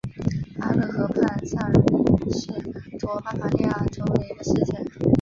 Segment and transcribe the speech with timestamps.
[0.59, 1.73] 萨勒河畔萨尔
[2.31, 2.47] 是
[2.97, 4.83] 德国巴伐利亚州的一个市镇。